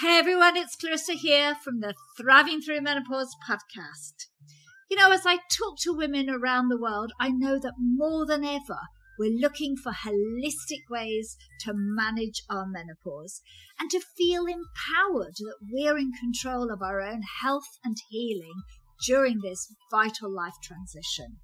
[0.00, 4.26] Hey everyone, it's Clarissa here from the Thriving Through Menopause podcast.
[4.90, 8.44] You know, as I talk to women around the world, I know that more than
[8.44, 8.80] ever,
[9.20, 13.40] we're looking for holistic ways to manage our menopause
[13.78, 18.64] and to feel empowered that we're in control of our own health and healing
[19.06, 21.36] during this vital life transition.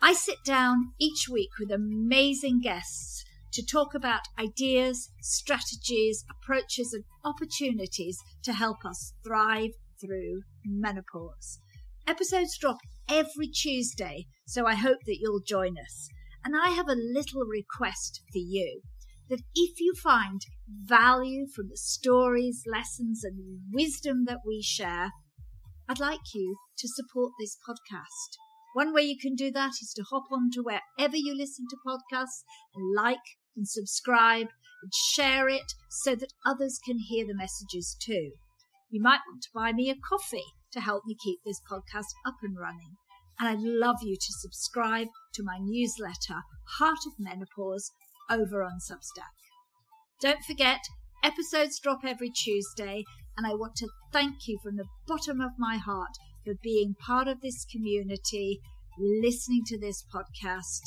[0.00, 3.22] I sit down each week with amazing guests
[3.52, 9.70] to talk about ideas, strategies, approaches, and opportunities to help us thrive
[10.00, 11.58] through menopause.
[12.06, 16.08] Episodes drop every Tuesday, so I hope that you'll join us.
[16.44, 18.80] And I have a little request for you
[19.28, 20.40] that if you find
[20.84, 25.10] value from the stories, lessons, and wisdom that we share,
[25.88, 28.47] I'd like you to support this podcast.
[28.78, 31.76] One way you can do that is to hop on to wherever you listen to
[31.84, 32.44] podcasts
[32.76, 33.18] and like
[33.56, 34.46] and subscribe
[34.84, 38.34] and share it so that others can hear the messages too.
[38.88, 40.44] You might want to buy me a coffee
[40.74, 42.94] to help me keep this podcast up and running.
[43.40, 46.42] And I'd love you to subscribe to my newsletter,
[46.78, 47.90] Heart of Menopause,
[48.30, 49.34] over on Substack.
[50.20, 50.82] Don't forget,
[51.24, 53.02] episodes drop every Tuesday,
[53.36, 56.16] and I want to thank you from the bottom of my heart
[56.48, 58.58] for being part of this community,
[58.98, 60.80] listening to this podcast,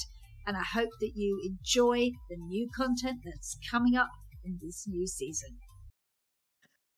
[0.47, 4.09] and I hope that you enjoy the new content that's coming up
[4.43, 5.57] in this new season.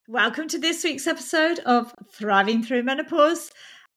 [0.08, 3.52] Welcome to this week's episode of Thriving Through Menopause.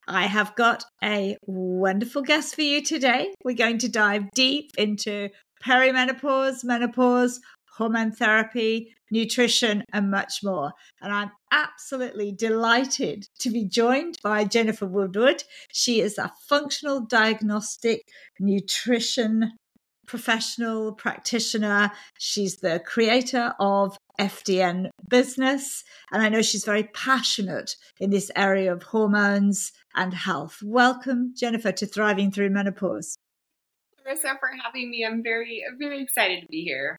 [0.09, 3.33] I have got a wonderful guest for you today.
[3.45, 5.29] We're going to dive deep into
[5.65, 7.41] perimenopause, menopause,
[7.77, 10.73] hormone therapy, nutrition, and much more.
[11.01, 15.45] And I'm absolutely delighted to be joined by Jennifer Woodward.
[15.73, 18.09] She is a functional diagnostic
[18.41, 19.53] nutrition
[20.07, 21.91] professional practitioner.
[22.19, 25.85] She's the creator of FDN Business.
[26.13, 30.61] And I know she's very passionate in this area of hormones and health.
[30.63, 33.17] Welcome, Jennifer, to Thriving Through Menopause.
[34.03, 35.05] Clarissa, for having me.
[35.05, 36.97] I'm very, very excited to be here.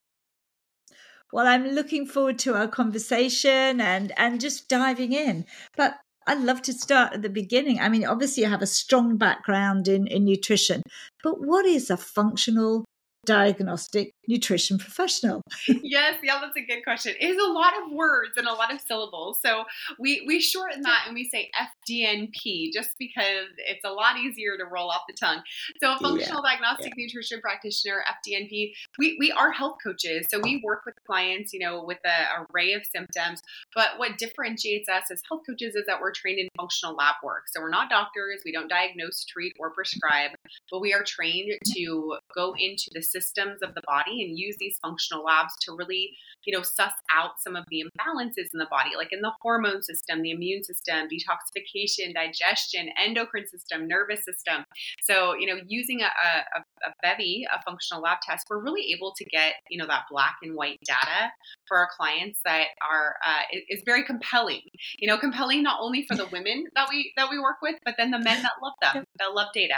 [1.32, 5.46] Well, I'm looking forward to our conversation and and just diving in.
[5.76, 7.80] But I'd love to start at the beginning.
[7.80, 10.84] I mean, obviously you have a strong background in, in nutrition,
[11.24, 12.86] but what is a functional
[13.28, 15.42] diagnostic nutrition professional?
[15.68, 17.14] yes, yeah, that's a good question.
[17.20, 19.40] It is a lot of words and a lot of syllables.
[19.46, 19.66] So
[20.00, 21.52] we we shorten that and we say
[21.90, 25.42] FDNP just because it's a lot easier to roll off the tongue.
[25.82, 27.04] So a functional yeah, diagnostic yeah.
[27.06, 30.28] nutrition practitioner, FDNP, we, we are health coaches.
[30.30, 33.42] So we work with clients, you know, with an array of symptoms.
[33.76, 37.44] But what differentiates us as health coaches is that we're trained in functional lab work.
[37.48, 40.32] So we're not doctors, we don't diagnose, treat, or prescribe,
[40.72, 44.78] but we are trained to go into the systems of the body and use these
[44.82, 46.12] functional labs to really,
[46.46, 49.82] you know, suss out some of the imbalances in the body, like in the hormone
[49.82, 54.64] system, the immune system, detoxification, digestion, endocrine system, nervous system.
[55.04, 59.14] So, you know, using a, a, a bevy, a functional lab test, we're really able
[59.18, 61.32] to get, you know, that black and white data
[61.68, 64.62] for our clients that are uh, is very compelling.
[65.00, 67.96] You know, compelling not only for the women that we that we work with, but
[67.98, 69.76] then the men that love them, that love data.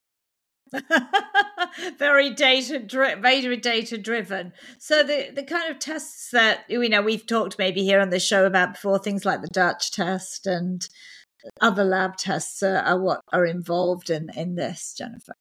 [1.97, 4.53] very data dri- very data driven.
[4.77, 8.19] So the the kind of tests that you know we've talked maybe here on the
[8.19, 10.87] show about before things like the dutch test and
[11.61, 15.33] other lab tests are, are what are involved in in this jennifer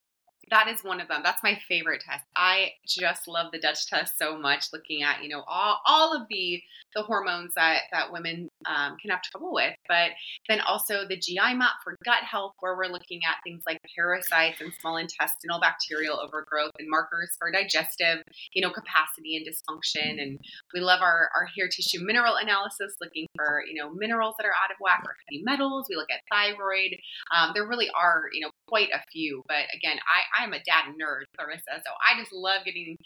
[0.50, 1.20] that is one of them.
[1.22, 2.25] That's my favorite test.
[2.36, 6.26] I just love the Dutch test so much, looking at you know all, all of
[6.28, 6.60] the
[6.94, 10.10] the hormones that that women um, can have trouble with, but
[10.48, 14.60] then also the GI map for gut health, where we're looking at things like parasites
[14.60, 20.20] and small intestinal bacterial overgrowth and markers for digestive, you know, capacity and dysfunction.
[20.20, 20.38] And
[20.75, 24.56] we love our our hair tissue mineral analysis, looking for you know minerals that are
[24.62, 25.86] out of whack or heavy metals.
[25.88, 26.97] We look at thyroid.
[27.34, 30.94] Um, there really are you know quite a few, but again, I I'm a dad
[31.00, 32.96] nerd, Clarissa, so I just love getting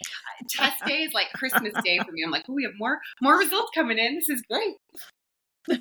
[0.51, 2.23] test days like Christmas Day for me.
[2.25, 4.15] I'm like, oh, we have more more results coming in.
[4.17, 4.77] This is great.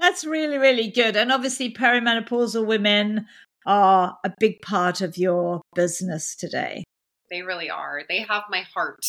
[0.00, 1.16] That's really, really good.
[1.16, 3.26] And obviously, perimenopausal women
[3.66, 6.84] are a big part of your business today.
[7.30, 8.02] They really are.
[8.08, 9.04] They have my heart.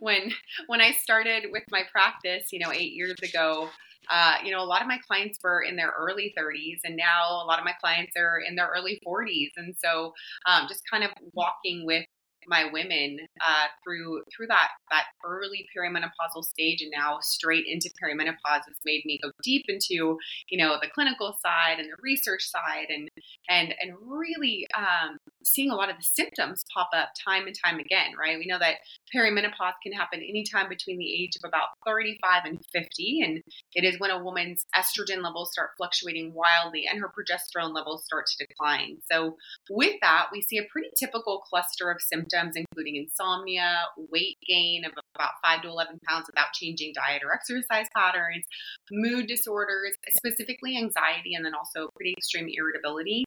[0.00, 0.32] When
[0.66, 3.68] when I started with my practice, you know, eight years ago,
[4.08, 7.42] uh, you know, a lot of my clients were in their early 30s, and now
[7.42, 9.50] a lot of my clients are in their early 40s.
[9.56, 10.12] And so,
[10.46, 12.04] um, just kind of walking with
[12.46, 18.64] my women uh, through through that that early perimenopausal stage and now straight into perimenopause
[18.66, 20.16] has made me go deep into
[20.48, 23.08] you know the clinical side and the research side and
[23.48, 27.78] and and really um, seeing a lot of the symptoms pop up time and time
[27.78, 28.76] again right we know that
[29.14, 33.22] perimenopause can happen anytime between the age of about 35 and 50.
[33.22, 33.42] And
[33.74, 38.26] it is when a woman's estrogen levels start fluctuating wildly and her progesterone levels start
[38.26, 38.98] to decline.
[39.10, 39.36] So,
[39.70, 44.92] with that, we see a pretty typical cluster of symptoms, including insomnia, weight gain of
[45.14, 48.44] about 5 to 11 pounds without changing diet or exercise patterns,
[48.90, 53.24] mood disorders, specifically anxiety, and then also pretty extreme irritability.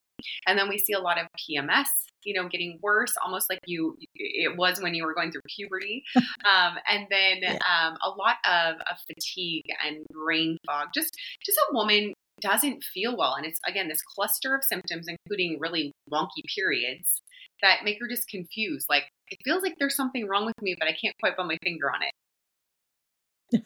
[0.48, 1.88] And then we see a lot of PMS,
[2.24, 6.04] you know, getting worse, almost like you it was when you were going through puberty.
[6.44, 7.54] Um, and then yeah.
[7.54, 10.90] um, a lot of, of fatigue and brain fog.
[10.94, 15.58] Just just a woman doesn't feel well, and it's again this cluster of symptoms, including
[15.60, 17.22] really wonky periods,
[17.62, 18.88] that make her just confused.
[18.90, 21.58] Like it feels like there's something wrong with me, but I can't quite put my
[21.64, 22.12] finger on it.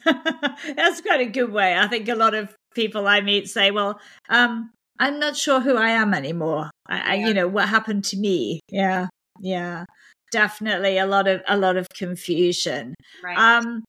[0.76, 1.78] That's quite a good way.
[1.78, 4.00] I think a lot of people I meet say, "Well,
[4.30, 6.70] um, I'm not sure who I am anymore.
[6.88, 7.04] I, yeah.
[7.06, 8.60] I, you know, what happened to me?
[8.70, 9.08] Yeah,
[9.40, 9.86] yeah,
[10.32, 12.96] definitely a lot of a lot of confusion.
[13.24, 13.38] Right.
[13.38, 13.84] Um,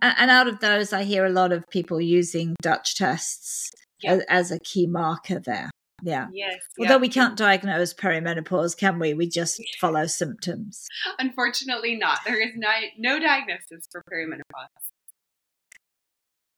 [0.00, 3.70] and, and out of those, I hear a lot of people using Dutch tests
[4.02, 4.14] yeah.
[4.14, 5.70] as, as, a key marker there.
[6.02, 6.26] Yeah.
[6.32, 6.58] Yes.
[6.80, 9.14] Although we can't diagnose perimenopause, can we?
[9.14, 10.84] We just follow symptoms.
[11.18, 12.18] Unfortunately, not.
[12.26, 12.68] There is no,
[12.98, 14.66] no diagnosis for perimenopause.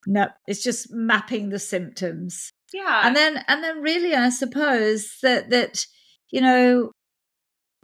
[0.06, 3.06] No, it's just mapping the symptoms yeah.
[3.06, 5.86] And then and then really i suppose that that
[6.30, 6.90] you know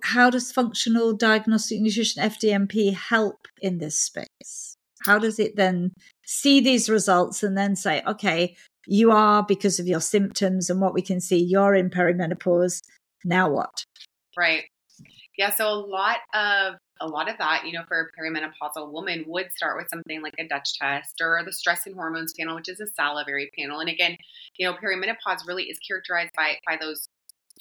[0.03, 4.77] how does functional diagnostic nutrition fdnp help in this space?
[5.05, 5.93] How does it then
[6.27, 8.57] see these results and then say okay
[8.87, 12.81] you are because of your symptoms and what we can see you're in perimenopause.
[13.25, 13.85] Now what?
[14.37, 14.65] Right.
[15.39, 19.25] Yeah so a lot of a lot of that, you know, for a perimenopausal woman
[19.27, 22.69] would start with something like a Dutch test or the stress and hormones panel, which
[22.69, 23.81] is a salivary panel.
[23.81, 24.17] And again,
[24.59, 27.09] you know, perimenopause really is characterized by by those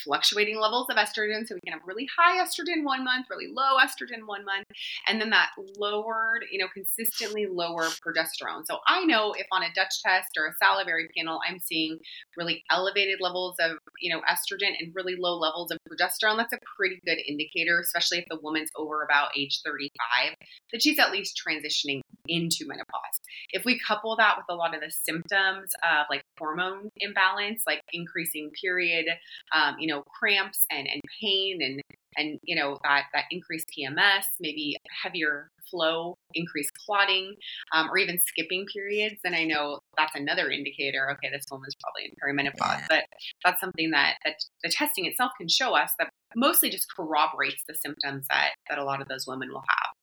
[0.03, 1.47] fluctuating levels of estrogen.
[1.47, 4.65] So we can have really high estrogen one month, really low estrogen one month,
[5.07, 8.63] and then that lowered, you know, consistently lower progesterone.
[8.65, 11.97] So I know if on a Dutch test or a salivary panel, I'm seeing
[12.37, 16.59] really elevated levels of, you know, estrogen and really low levels of progesterone, that's a
[16.77, 20.35] pretty good indicator, especially if the woman's over about age 35,
[20.71, 23.19] that she's at least transitioning into menopause.
[23.51, 27.81] If we couple that with a lot of the symptoms of like hormone imbalance, like
[27.93, 29.05] increasing period,
[29.53, 31.81] um, you know, cramps and, and pain and
[32.17, 37.35] and you know that that increased PMS, maybe heavier flow, increased clotting,
[37.73, 41.11] um, or even skipping periods, then I know that's another indicator.
[41.11, 42.85] Okay, this woman's probably in perimenopause.
[42.89, 43.05] But
[43.45, 47.75] that's something that, that the testing itself can show us that mostly just corroborates the
[47.75, 49.98] symptoms that that a lot of those women will have.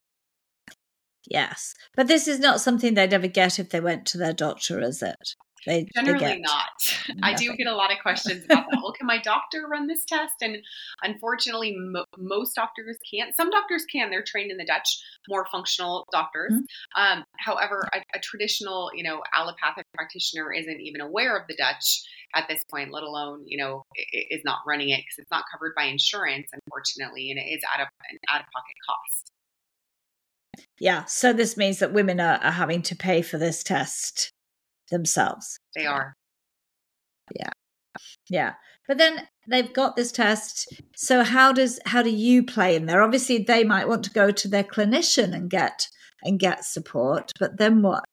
[1.26, 1.74] Yes.
[1.94, 5.02] But this is not something they'd ever get if they went to their doctor, is
[5.02, 5.34] it?
[5.66, 6.66] They, Generally they not.
[7.08, 7.16] Nothing.
[7.24, 8.78] I do get a lot of questions about that.
[8.80, 10.34] Well, can my doctor run this test?
[10.40, 10.58] And
[11.02, 13.34] unfortunately, mo- most doctors can't.
[13.34, 14.10] Some doctors can.
[14.10, 14.96] They're trained in the Dutch,
[15.28, 16.52] more functional doctors.
[16.52, 17.18] Mm-hmm.
[17.18, 22.02] Um, however, a, a, traditional, you know, allopathic practitioner isn't even aware of the Dutch
[22.34, 23.82] at this point, let alone, you know,
[24.30, 27.80] is not running it because it's not covered by insurance, unfortunately, and it is out
[27.80, 29.32] of an out of pocket cost.
[30.78, 31.04] Yeah.
[31.04, 34.30] So this means that women are, are having to pay for this test
[34.90, 35.58] themselves.
[35.74, 36.14] They are.
[37.34, 37.50] Yeah.
[38.28, 38.54] Yeah.
[38.88, 40.80] But then they've got this test.
[40.94, 43.02] So how does how do you play in there?
[43.02, 45.88] Obviously they might want to go to their clinician and get
[46.22, 48.04] and get support, but then what?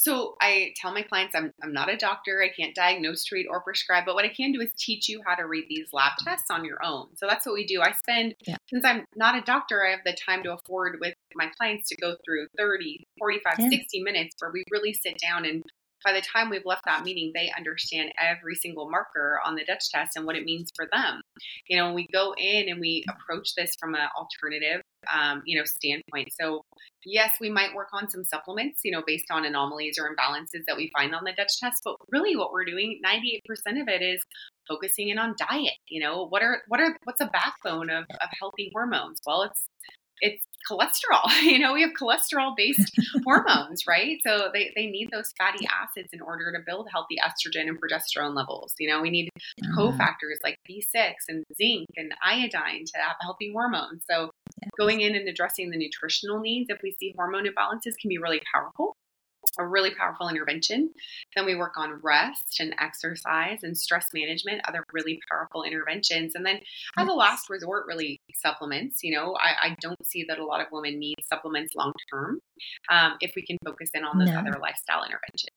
[0.00, 2.42] So I tell my clients I'm, I'm not a doctor.
[2.42, 5.34] I can't diagnose, treat, or prescribe, but what I can do is teach you how
[5.34, 7.08] to read these lab tests on your own.
[7.16, 7.82] So that's what we do.
[7.82, 8.56] I spend, yeah.
[8.70, 11.96] since I'm not a doctor, I have the time to afford with my clients to
[11.96, 13.68] go through 30, 45, yeah.
[13.68, 15.62] 60 minutes where we really sit down and
[16.02, 19.90] by the time we've left that meeting, they understand every single marker on the Dutch
[19.92, 21.20] test and what it means for them.
[21.68, 24.80] You know, we go in and we approach this from an alternative
[25.12, 26.28] um, you know, standpoint.
[26.38, 26.62] So
[27.04, 30.76] yes, we might work on some supplements, you know, based on anomalies or imbalances that
[30.76, 31.80] we find on the Dutch test.
[31.84, 34.20] But really, what we're doing, ninety eight percent of it is
[34.68, 35.78] focusing in on diet.
[35.88, 39.20] You know, what are what are what's a backbone of, of healthy hormones?
[39.26, 39.66] Well, it's
[40.20, 41.28] it's cholesterol.
[41.50, 42.92] You know, we have cholesterol based
[43.24, 44.18] hormones, right?
[44.24, 48.36] So they, they need those fatty acids in order to build healthy estrogen and progesterone
[48.36, 48.74] levels.
[48.78, 49.30] You know, we need
[49.62, 49.78] mm-hmm.
[49.78, 54.04] cofactors like B6 and zinc and iodine to have healthy hormones.
[54.08, 54.30] So
[54.78, 58.40] going in and addressing the nutritional needs if we see hormone imbalances can be really
[58.54, 58.96] powerful
[59.60, 60.90] a really powerful intervention.
[61.36, 66.34] Then we work on rest and exercise and stress management, other really powerful interventions.
[66.34, 66.60] And then
[66.96, 69.02] as a last resort, really supplements.
[69.02, 72.40] You know, I, I don't see that a lot of women need supplements long term
[72.90, 74.38] um, if we can focus in on those no.
[74.38, 75.50] other lifestyle interventions.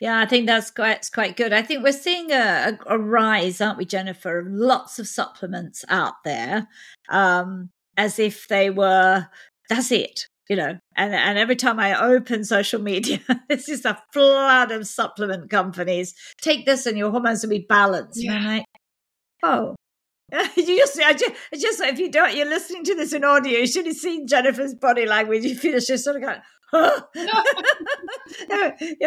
[0.00, 1.52] Yeah, I think that's quite quite good.
[1.52, 4.38] I think we're seeing a, a, a rise, aren't we, Jennifer?
[4.38, 6.66] Of lots of supplements out there.
[7.08, 9.28] Um, as if they were,
[9.68, 10.78] that's it, you know.
[10.96, 16.14] And, and every time I open social media, it's just a flood of supplement companies.
[16.40, 18.22] Take this and your hormones will be balanced.
[18.22, 18.32] Yeah.
[18.32, 18.64] And I'm like,
[19.42, 19.74] oh,
[20.56, 23.66] you just, I just, just, if you don't, you're listening to this in audio, you
[23.66, 25.44] should have seen Jennifer's body language.
[25.44, 26.40] You feel she's sort of going,
[26.72, 26.80] you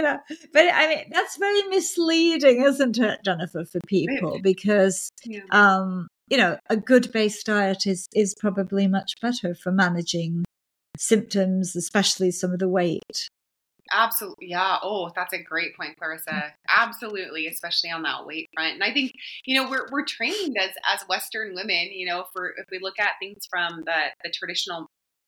[0.01, 0.19] know,
[0.53, 4.39] but I mean, that's very misleading, isn't it, Jennifer, for people?
[4.43, 5.39] Because, yeah.
[5.49, 10.45] um, you know, a good base diet is is probably much better for managing
[10.97, 13.29] symptoms, especially some of the weight.
[13.91, 14.47] Absolutely.
[14.49, 14.77] Yeah.
[14.81, 16.31] Oh, that's a great point, Clarissa.
[16.31, 16.51] Mm.
[16.69, 18.73] Absolutely, especially on that weight front.
[18.73, 19.13] And I think,
[19.45, 22.99] you know, we're we're trained as as Western women, you know, for if we look
[22.99, 24.87] at things from the the traditional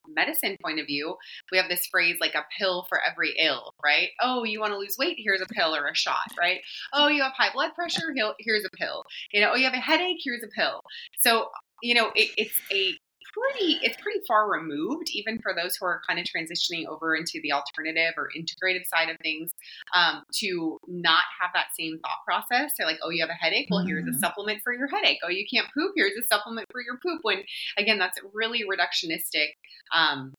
[0.09, 1.15] medicine point of view,
[1.51, 4.09] we have this phrase like a pill for every ill, right?
[4.21, 5.17] Oh, you want to lose weight?
[5.19, 6.61] Here's a pill or a shot, right?
[6.93, 8.13] Oh, you have high blood pressure?
[8.39, 9.03] Here's a pill.
[9.31, 10.19] You know, oh, you have a headache?
[10.23, 10.81] Here's a pill.
[11.19, 11.49] So,
[11.83, 12.93] you know, it, it's a
[13.37, 17.39] pretty it's pretty far removed even for those who are kind of transitioning over into
[17.43, 19.51] the alternative or integrative side of things
[19.95, 22.73] um, to not have that same thought process.
[22.77, 23.67] They're like oh you have a headache?
[23.69, 24.19] Well here's a mm-hmm.
[24.19, 25.19] supplement for your headache.
[25.23, 25.93] Oh you can't poop?
[25.95, 27.19] Here's a supplement for your poop.
[27.23, 27.43] When
[27.77, 29.47] again that's really reductionistic
[29.95, 30.33] um,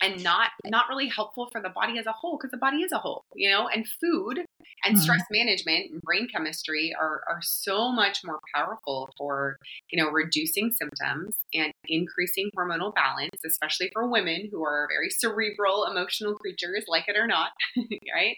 [0.00, 2.92] and not not really helpful for the body as a whole because the body is
[2.92, 4.44] a whole you know and food
[4.84, 5.02] and mm-hmm.
[5.02, 9.56] stress management and brain chemistry are are so much more powerful for
[9.90, 15.86] you know reducing symptoms and increasing hormonal balance especially for women who are very cerebral
[15.90, 17.50] emotional creatures like it or not
[18.14, 18.36] right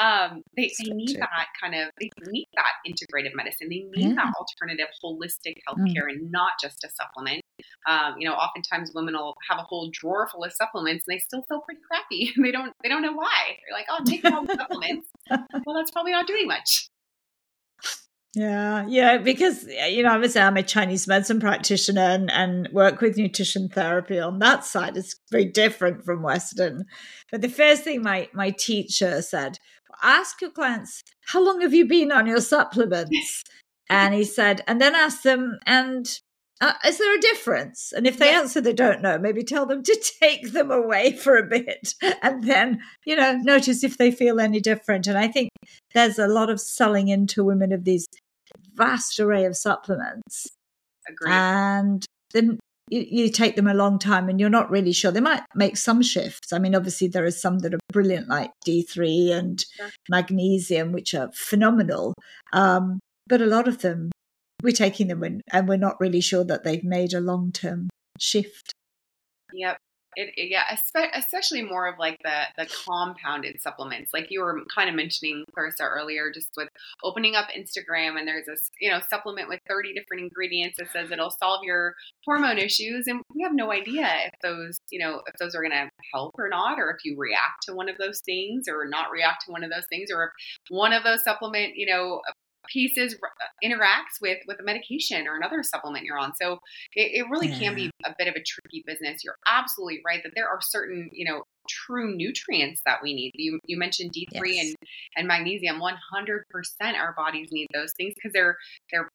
[0.00, 4.14] um, they, they need that kind of they need that integrative medicine they need yeah.
[4.14, 6.20] that alternative holistic healthcare mm-hmm.
[6.20, 7.42] and not just a supplement
[7.86, 11.18] um, you know, oftentimes women will have a whole drawer full of supplements and they
[11.18, 12.32] still feel pretty crappy.
[12.42, 13.56] they don't they don't know why.
[13.66, 15.08] They're like, oh, I'm taking all the supplements.
[15.30, 16.88] well, that's probably not doing much.
[18.34, 23.00] Yeah, yeah, because eh, you know, obviously I'm a Chinese medicine practitioner and, and work
[23.00, 24.96] with nutrition therapy on that side.
[24.96, 26.84] It's very different from Western.
[27.30, 29.58] But the first thing my my teacher said,
[30.02, 33.44] ask your clients, how long have you been on your supplements?
[33.88, 36.18] and he said, and then ask them, and
[36.60, 37.92] uh, is there a difference?
[37.92, 38.42] And if they yes.
[38.42, 42.44] answer they don't know, maybe tell them to take them away for a bit and
[42.44, 45.06] then, you know, notice if they feel any different.
[45.06, 45.50] And I think
[45.94, 48.06] there's a lot of selling into women of these
[48.74, 50.48] vast array of supplements.
[51.08, 51.32] Agreed.
[51.32, 52.58] And then
[52.90, 55.10] you, you, take them a long time and you're not really sure.
[55.10, 56.52] They might make some shifts.
[56.52, 59.88] I mean, obviously, there are some that are brilliant, like D3 and yeah.
[60.08, 62.14] magnesium, which are phenomenal.
[62.52, 64.10] Um, but a lot of them
[64.64, 67.90] we're taking them in, and we're not really sure that they've made a long term
[68.18, 68.72] shift.
[69.52, 69.76] Yep.
[70.16, 70.62] It, it, yeah,
[71.12, 75.82] especially more of like the the compounded supplements, like you were kind of mentioning, Clarissa,
[75.82, 76.68] earlier, just with
[77.02, 81.10] opening up Instagram and there's this you know supplement with 30 different ingredients that says
[81.10, 81.94] it'll solve your
[82.24, 85.72] hormone issues, and we have no idea if those you know if those are going
[85.72, 89.10] to help or not, or if you react to one of those things or not
[89.10, 90.30] react to one of those things, or if
[90.68, 92.20] one of those supplement you know
[92.66, 93.16] pieces
[93.62, 96.54] interacts with with a medication or another supplement you're on so
[96.94, 97.58] it, it really yeah.
[97.58, 101.08] can be a bit of a tricky business you're absolutely right that there are certain
[101.12, 104.66] you know true nutrients that we need you you mentioned d3 yes.
[104.66, 104.76] and
[105.16, 108.56] and magnesium 100% our bodies need those things because they're
[108.92, 109.08] they're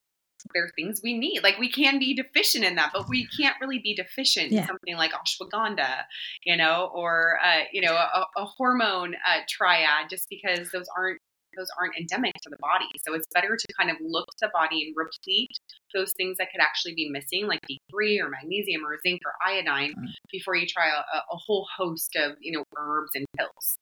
[0.54, 1.42] they're things we need.
[1.44, 4.62] Like we can be deficient in that, but we can't really be deficient yeah.
[4.62, 6.04] in something like ashwagandha,
[6.46, 11.20] you know, or uh, you know, a, a hormone uh, triad, just because those aren't
[11.58, 12.90] those aren't endemic to the body.
[13.06, 15.52] So it's better to kind of look to the body and replete
[15.94, 19.94] those things that could actually be missing, like D3 or magnesium or zinc or iodine,
[19.94, 20.08] mm.
[20.32, 23.78] before you try a, a whole host of, you know, herbs and pills.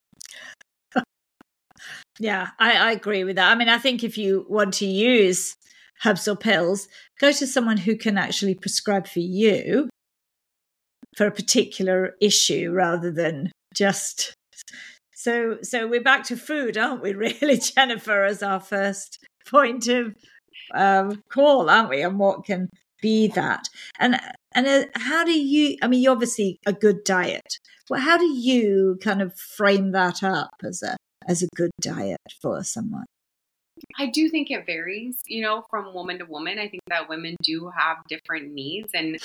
[2.20, 3.52] Yeah, I, I, agree with that.
[3.52, 5.56] I mean, I think if you want to use
[6.04, 6.88] herbs or pills,
[7.20, 9.88] go to someone who can actually prescribe for you
[11.16, 14.34] for a particular issue rather than just
[15.28, 17.14] so, so we're back to food, aren't we?
[17.18, 20.16] Really, Jennifer, as our first point of
[20.74, 22.02] um, call, aren't we?
[22.02, 22.70] And what can
[23.02, 23.68] be that?
[24.00, 24.18] And
[24.54, 25.76] and uh, how do you?
[25.82, 27.60] I mean, you're obviously a good diet.
[27.90, 30.96] Well, how do you kind of frame that up as a
[31.28, 33.06] as a good diet for someone?
[34.00, 36.58] I do think it varies, you know, from woman to woman.
[36.58, 39.18] I think that women do have different needs and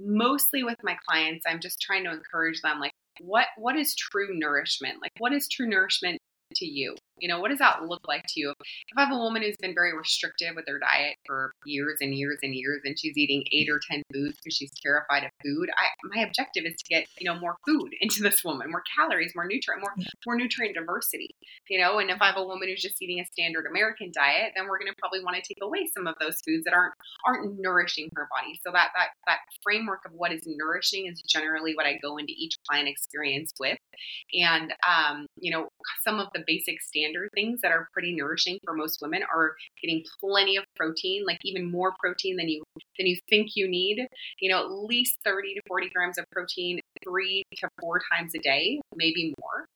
[0.00, 4.28] mostly with my clients, I'm just trying to encourage them like what what is true
[4.32, 4.98] nourishment?
[5.02, 6.18] Like what is true nourishment
[6.56, 6.96] to you?
[7.22, 8.50] You know, what does that look like to you?
[8.50, 12.12] If I have a woman who's been very restrictive with her diet for years and
[12.12, 15.70] years and years, and she's eating eight or 10 foods because she's terrified of food,
[15.78, 19.32] I, my objective is to get, you know, more food into this woman, more calories,
[19.36, 19.94] more nutrient, more,
[20.26, 21.30] more nutrient diversity,
[21.70, 24.52] you know, and if I have a woman who's just eating a standard American diet,
[24.56, 26.94] then we're going to probably want to take away some of those foods that aren't,
[27.24, 28.58] aren't nourishing her body.
[28.66, 32.32] So that, that, that framework of what is nourishing is generally what I go into
[32.36, 33.78] each client experience with.
[34.34, 35.68] And, um, you know,
[36.04, 40.04] some of the basic standard things that are pretty nourishing for most women are getting
[40.20, 42.62] plenty of protein, like even more protein than you
[42.98, 44.06] than you think you need.
[44.40, 48.38] You know, at least 30 to 40 grams of protein three to four times a
[48.38, 49.66] day, maybe more.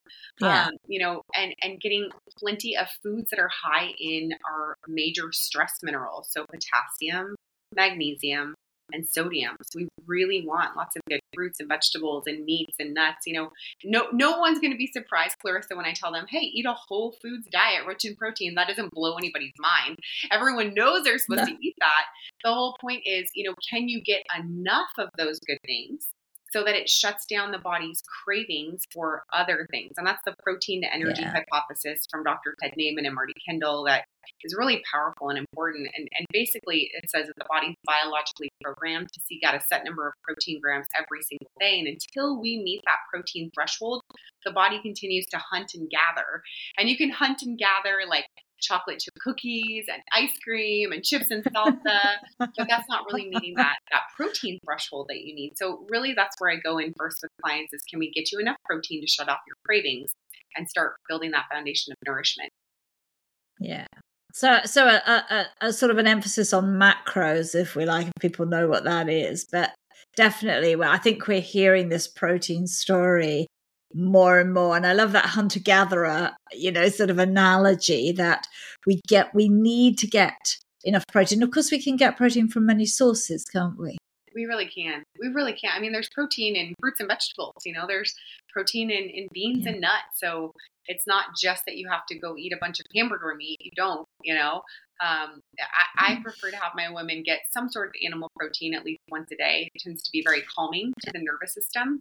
[0.40, 0.66] Yeah.
[0.66, 5.32] Um, you know, and and getting plenty of foods that are high in our major
[5.32, 7.34] stress minerals, so potassium,
[7.74, 8.54] magnesium,
[8.92, 9.56] and sodium.
[9.62, 13.26] So we really want lots of good fruits and vegetables and meats and nuts.
[13.26, 13.50] You know,
[13.84, 16.74] no no one's going to be surprised, Clarissa, when I tell them, "Hey, eat a
[16.74, 19.98] whole foods diet rich in protein." That doesn't blow anybody's mind.
[20.30, 21.54] Everyone knows they're supposed no.
[21.54, 22.04] to eat that.
[22.44, 26.08] The whole point is, you know, can you get enough of those good things
[26.56, 29.92] so that it shuts down the body's cravings for other things.
[29.98, 31.32] And that's the protein to energy yeah.
[31.32, 32.54] hypothesis from Dr.
[32.62, 34.06] Ted Naiman and Marty Kendall that
[34.42, 35.88] is really powerful and important.
[35.94, 39.84] And, and basically, it says that the body's biologically programmed to seek out a set
[39.84, 41.78] number of protein grams every single day.
[41.78, 44.00] And until we meet that protein threshold,
[44.46, 46.42] the body continues to hunt and gather.
[46.78, 48.24] And you can hunt and gather like
[48.60, 52.00] chocolate chip cookies and ice cream and chips and salsa,
[52.38, 55.52] but that's not really meeting that that protein threshold that you need.
[55.56, 58.38] So really that's where I go in first with clients is can we get you
[58.38, 60.12] enough protein to shut off your cravings
[60.56, 62.50] and start building that foundation of nourishment.
[63.60, 63.86] Yeah.
[64.32, 68.12] So, so a, a, a, sort of an emphasis on macros, if we like, if
[68.20, 69.46] people know what that is.
[69.50, 69.70] But
[70.14, 73.46] definitely, well, I think we're hearing this protein story
[73.94, 74.76] more and more.
[74.76, 78.46] And I love that hunter gatherer, you know, sort of analogy that
[78.86, 81.42] we get, we need to get enough protein.
[81.42, 83.96] Of course, we can get protein from many sources, can't we?
[84.34, 85.02] We really can.
[85.20, 85.70] We really can.
[85.74, 88.14] I mean, there's protein in fruits and vegetables, you know, there's
[88.52, 89.72] protein in, in beans yeah.
[89.72, 90.20] and nuts.
[90.20, 90.52] So
[90.88, 93.58] it's not just that you have to go eat a bunch of hamburger meat.
[93.60, 94.62] You don't, you know.
[95.00, 96.22] Um, I, I, mm-hmm.
[96.22, 99.36] prefer to have my women get some sort of animal protein at least once a
[99.36, 99.68] day.
[99.74, 102.00] It tends to be very calming to the nervous system.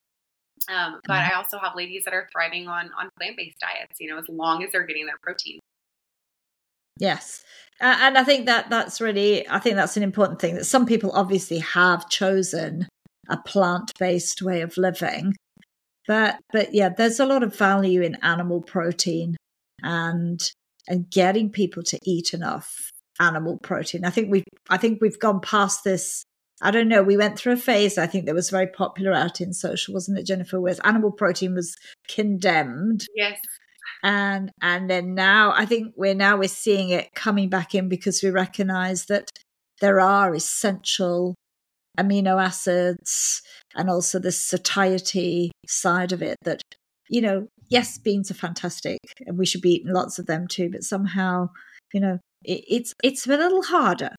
[0.67, 1.31] Um, but mm-hmm.
[1.31, 3.99] I also have ladies that are thriving on on plant based diets.
[3.99, 5.59] You know, as long as they're getting their protein.
[6.99, 7.43] Yes.
[7.81, 10.85] Uh, and I think that that's really, I think that's an important thing that some
[10.85, 12.87] people obviously have chosen
[13.29, 15.35] a plant based way of living.
[16.07, 19.35] But, but yeah, there's a lot of value in animal protein
[19.83, 20.39] and,
[20.87, 24.05] and getting people to eat enough animal protein.
[24.05, 26.23] I think we've, I think we've gone past this
[26.61, 27.03] I don't know.
[27.03, 30.19] We went through a phase I think that was very popular out in social, wasn't
[30.19, 30.59] it, Jennifer?
[30.59, 31.75] Where animal protein was
[32.07, 33.05] condemned.
[33.15, 33.39] Yes.
[34.03, 38.21] And and then now I think we're now we're seeing it coming back in because
[38.23, 39.31] we recognise that
[39.81, 41.35] there are essential
[41.99, 43.41] amino acids
[43.75, 46.61] and also the satiety side of it that
[47.09, 50.69] you know yes beans are fantastic and we should be eating lots of them too
[50.69, 51.47] but somehow
[51.93, 54.14] you know it, it's it's a little harder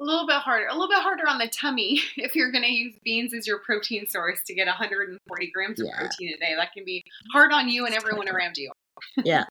[0.00, 2.70] a little bit harder, a little bit harder on the tummy if you're going to
[2.70, 5.98] use beans as your protein source to get 140 grams of yeah.
[5.98, 6.54] protein a day.
[6.56, 7.02] That can be
[7.32, 8.70] hard on you and everyone around you.
[9.24, 9.44] yeah.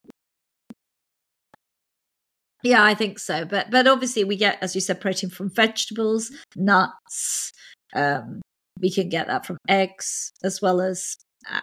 [2.64, 3.44] Yeah, I think so.
[3.44, 7.52] But but obviously we get, as you said, protein from vegetables, nuts.
[7.94, 8.42] Um,
[8.80, 11.18] we can get that from eggs as well as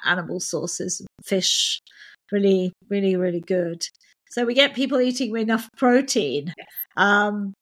[0.05, 1.81] animal sources, fish.
[2.31, 3.83] Really, really, really good.
[4.31, 6.53] So we get people eating enough protein.
[6.97, 7.55] Um,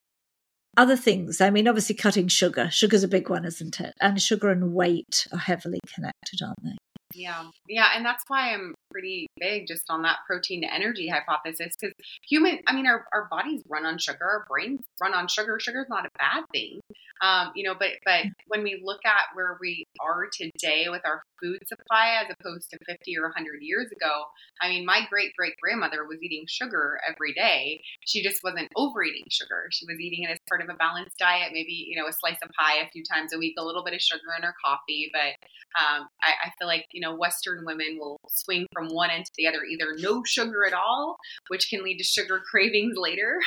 [0.79, 1.41] other things.
[1.41, 2.69] I mean, obviously, cutting sugar.
[2.71, 3.93] Sugar's a big one, isn't it?
[3.99, 6.77] And sugar and weight are heavily connected, aren't they?
[7.13, 7.43] Yeah.
[7.67, 7.89] Yeah.
[7.95, 11.93] And that's why I'm pretty big just on that protein to energy hypothesis because
[12.27, 15.59] human, I mean, our, our bodies run on sugar, our brains run on sugar.
[15.59, 16.79] Sugar is not a bad thing.
[17.21, 21.21] Um, you know, but, but when we look at where we are today with our
[21.41, 24.23] food supply as opposed to 50 or 100 years ago,
[24.61, 27.81] I mean, my great great grandmother was eating sugar every day.
[28.05, 29.67] She just wasn't overeating sugar.
[29.71, 32.39] She was eating it as part of a balanced diet, maybe, you know, a slice
[32.43, 35.11] of pie a few times a week, a little bit of sugar in her coffee.
[35.11, 35.35] But
[35.79, 39.31] um, I, I feel like, you know, Western women will swing from one end to
[39.37, 41.17] the other, either no sugar at all,
[41.49, 43.39] which can lead to sugar cravings later,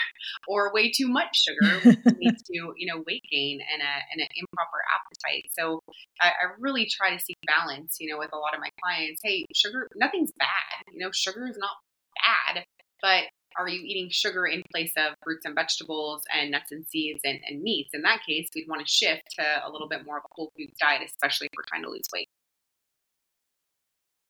[0.46, 4.20] or way too much sugar, which leads to, you know, weight gain and, a, and
[4.20, 5.46] an improper appetite.
[5.58, 5.80] So
[6.20, 9.20] I, I really try to seek balance, you know, with a lot of my clients.
[9.24, 10.92] Hey, sugar, nothing's bad.
[10.92, 11.76] You know, sugar is not
[12.22, 12.64] bad,
[13.00, 13.24] but
[13.58, 17.38] are you eating sugar in place of fruits and vegetables and nuts and seeds and,
[17.46, 17.90] and meats?
[17.92, 20.52] In that case, we'd want to shift to a little bit more of a whole
[20.56, 22.28] foods diet, especially if we're trying to lose weight.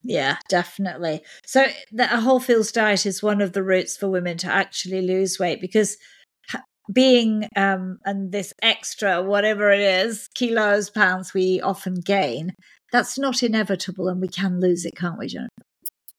[0.04, 1.22] Yeah, definitely.
[1.46, 5.00] So the, a whole foods diet is one of the routes for women to actually
[5.02, 5.96] lose weight because
[6.92, 12.52] being um and this extra whatever it is kilos pounds we often gain
[12.90, 15.48] that's not inevitable and we can lose it can't we jennifer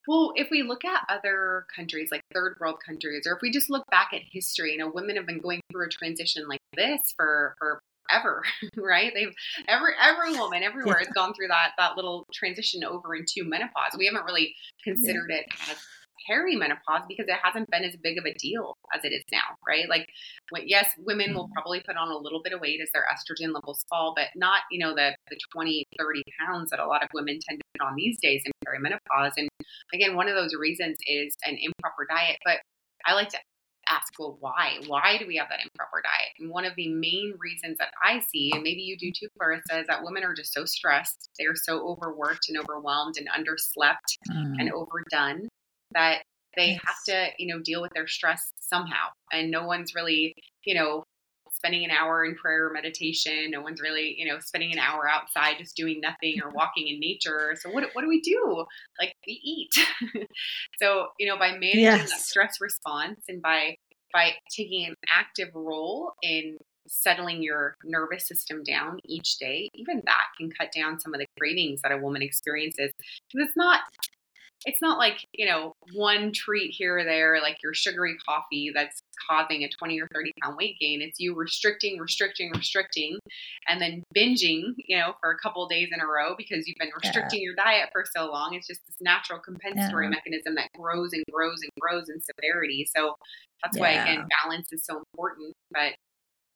[0.08, 3.70] well, if we look at other countries, like third world countries, or if we just
[3.70, 7.14] look back at history, you know, women have been going through a transition like this
[7.16, 7.80] for for
[8.12, 8.44] ever,
[8.78, 9.12] right?
[9.14, 9.34] They've
[9.68, 13.96] every every woman everywhere has gone through that that little transition over into menopause.
[13.98, 15.38] We haven't really considered yeah.
[15.38, 15.78] it as
[16.30, 19.90] perimenopause because it hasn't been as big of a deal as it is now, right?
[19.90, 20.08] Like,
[20.50, 21.54] when, yes, women will mm-hmm.
[21.54, 24.62] probably put on a little bit of weight as their estrogen levels fall, but not,
[24.72, 27.86] you know, the, the 20, 30 pounds that a lot of women tend to put
[27.86, 29.32] on these days in perimenopause.
[29.38, 29.50] And
[29.94, 32.38] again, one of those reasons is an improper diet.
[32.46, 32.58] But
[33.06, 33.38] I like to
[33.90, 34.80] ask, well, why?
[34.88, 36.34] Why do we have that improper diet?
[36.40, 39.80] And one of the main reasons that I see, and maybe you do too, Clarissa,
[39.80, 41.30] is that women are just so stressed.
[41.38, 44.56] They're so overworked and overwhelmed and underslept mm.
[44.60, 45.48] and overdone
[45.94, 46.24] that
[46.56, 46.82] they yes.
[46.86, 49.08] have to, you know, deal with their stress somehow.
[49.32, 50.34] And no one's really,
[50.66, 51.04] you know,
[51.64, 53.50] spending an hour in prayer or meditation.
[53.50, 56.58] No one's really, you know, spending an hour outside just doing nothing or mm-hmm.
[56.58, 57.56] walking in nature.
[57.60, 58.66] So what what do we do?
[59.00, 59.74] Like we eat.
[60.82, 62.10] so, you know, by managing yes.
[62.10, 63.78] that stress response and by
[64.12, 70.26] by taking an active role in settling your nervous system down each day, even that
[70.38, 72.92] can cut down some of the cravings that a woman experiences.
[73.32, 73.82] Because it's not
[74.66, 79.02] it's not like, you know, one treat here or there, like your sugary coffee that's
[79.30, 81.02] causing a 20 or 30 pound weight gain.
[81.02, 83.20] It's you restricting, restricting, restricting,
[83.68, 86.92] and then binging, you know, for a couple days in a row because you've been
[87.02, 87.46] restricting yeah.
[87.46, 88.54] your diet for so long.
[88.54, 90.12] It's just this natural compensatory yeah.
[90.12, 92.88] mechanism that grows and grows and grows in severity.
[92.96, 93.16] So
[93.64, 93.82] that's yeah.
[93.82, 95.54] why, again, balance is so important.
[95.72, 95.94] But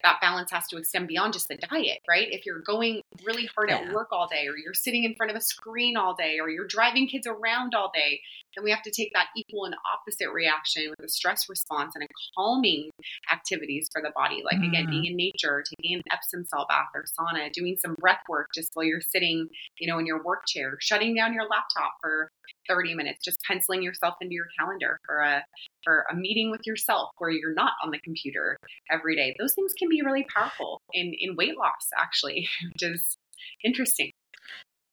[0.03, 2.27] that balance has to extend beyond just the diet, right?
[2.29, 3.77] If you're going really hard yeah.
[3.77, 6.49] at work all day, or you're sitting in front of a screen all day, or
[6.49, 8.19] you're driving kids around all day,
[8.55, 12.03] then we have to take that equal and opposite reaction with a stress response and
[12.03, 12.89] a calming
[13.31, 14.41] activities for the body.
[14.43, 14.67] Like, mm.
[14.67, 18.49] again, being in nature, taking an Epsom salt bath or sauna, doing some breath work
[18.53, 19.47] just while you're sitting,
[19.79, 22.31] you know, in your work chair, shutting down your laptop for
[22.67, 25.43] 30 minutes, just penciling yourself into your calendar for a
[25.83, 28.57] for a meeting with yourself where you're not on the computer
[28.91, 29.35] every day.
[29.39, 33.17] Those things can be really powerful in in weight loss actually, which is
[33.63, 34.11] interesting.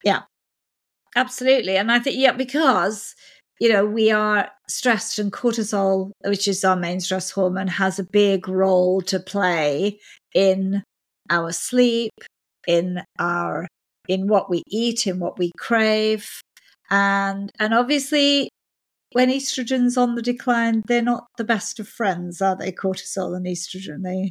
[0.03, 0.23] Yeah.
[1.17, 1.77] Absolutely.
[1.77, 3.15] And I think yeah because
[3.61, 8.05] you know, we are stressed and cortisol, which is our main stress hormone, has a
[8.05, 10.01] big role to play
[10.35, 10.83] in
[11.31, 12.13] our sleep,
[12.67, 13.67] in our
[14.09, 16.29] in what we eat, in what we crave,
[16.91, 18.49] and and obviously
[19.13, 23.47] when estrogen's on the decline they're not the best of friends are they cortisol and
[23.47, 24.31] estrogen they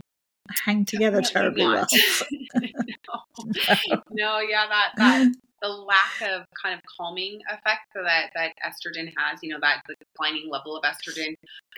[0.66, 1.88] hang together terribly well
[2.56, 3.98] no.
[4.12, 4.40] no.
[4.40, 9.50] yeah that that the lack of kind of calming effect that that estrogen has you
[9.50, 11.34] know that the declining level of estrogen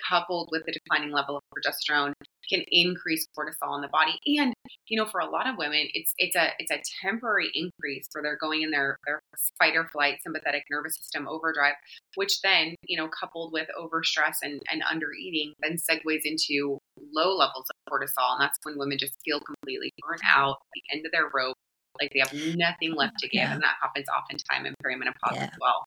[0.10, 2.12] coupled with the declining level of progesterone
[2.50, 4.20] can increase cortisol in the body.
[4.40, 4.54] And
[4.88, 8.24] you know, for a lot of women, it's it's a it's a temporary increase where
[8.24, 9.22] they're going in their their
[9.60, 11.76] fight or flight sympathetic nervous system overdrive,
[12.16, 16.80] which then you know, coupled with overstress and and under eating, then segues into
[17.14, 21.06] low levels of cortisol, and that's when women just feel completely burnt out, the end
[21.06, 21.56] of their rope,
[22.00, 23.54] like they have nothing left to give, yeah.
[23.54, 25.44] and that happens oftentimes in perimenopause yeah.
[25.44, 25.86] as well.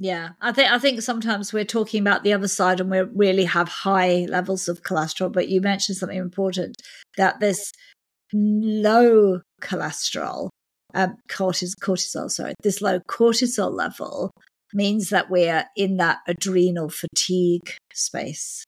[0.00, 3.44] Yeah, I think I think sometimes we're talking about the other side and we really
[3.44, 5.32] have high levels of cholesterol.
[5.32, 6.76] But you mentioned something important
[7.16, 7.72] that this
[8.32, 10.48] low cholesterol,
[10.94, 14.32] um, cortisol, cortisol, sorry, this low cortisol level
[14.72, 18.64] means that we're in that adrenal fatigue space.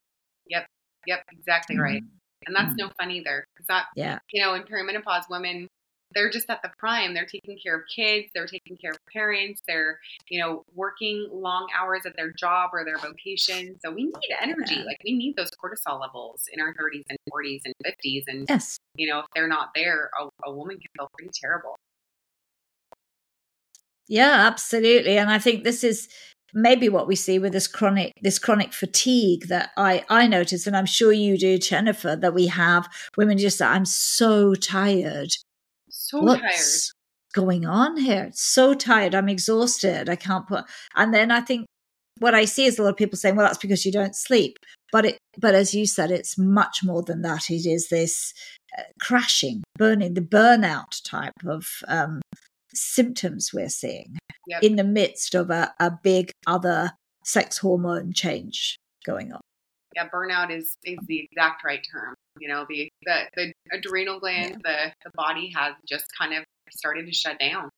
[0.48, 0.66] Yep,
[1.08, 1.82] yep, exactly mm.
[1.82, 2.02] right.
[2.46, 2.78] And that's mm.
[2.78, 5.68] no fun either that, yeah, you know, in perimenopause, women
[6.16, 7.12] they're just at the prime.
[7.12, 11.68] They're taking care of kids, they're taking care of parents, they're, you know, working long
[11.78, 13.76] hours at their job or their vocation.
[13.84, 14.76] So we need energy.
[14.76, 18.22] Like we need those cortisol levels in our 30s and 40s and 50s.
[18.26, 18.78] And, yes.
[18.94, 21.76] you know, if they're not there, a, a woman can feel pretty terrible.
[24.08, 25.18] Yeah, absolutely.
[25.18, 26.08] And I think this is
[26.54, 30.76] maybe what we see with this chronic this chronic fatigue that I I notice, and
[30.76, 35.36] I'm sure you do, Jennifer, that we have women just I'm so tired
[36.06, 36.92] so What's tired.
[37.34, 38.30] Going on here.
[38.32, 39.14] So tired.
[39.14, 40.08] I'm exhausted.
[40.08, 40.64] I can't put.
[40.94, 41.66] And then I think
[42.18, 44.56] what I see is a lot of people saying, "Well, that's because you don't sleep."
[44.92, 47.50] But it, but as you said, it's much more than that.
[47.50, 48.32] It is this
[48.78, 52.22] uh, crashing, burning, the burnout type of um,
[52.72, 54.16] symptoms we're seeing
[54.46, 54.62] yep.
[54.62, 56.92] in the midst of a, a big other
[57.24, 59.40] sex hormone change going on.
[59.94, 62.14] Yeah, burnout is is the exact right term.
[62.38, 64.92] You know, the the, the adrenal gland, yeah.
[65.02, 67.70] the the body has just kind of started to shut down.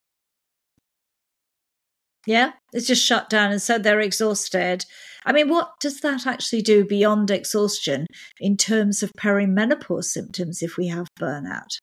[2.27, 3.53] Yeah, it's just shut down.
[3.53, 4.85] And so they're exhausted.
[5.25, 8.07] I mean, what does that actually do beyond exhaustion
[8.39, 11.79] in terms of perimenopause symptoms if we have burnout?